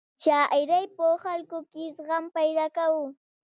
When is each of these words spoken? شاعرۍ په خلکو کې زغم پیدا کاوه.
شاعرۍ 0.23 0.85
په 0.97 1.07
خلکو 1.23 1.57
کې 1.71 1.83
زغم 1.95 2.23
پیدا 2.37 2.65
کاوه. 2.75 3.05